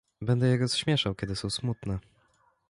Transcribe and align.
Będę 0.21 0.47
je 0.47 0.57
rozśmieszał, 0.57 1.15
kiedy 1.15 1.35
są 1.35 1.49
smutne. 1.49 1.99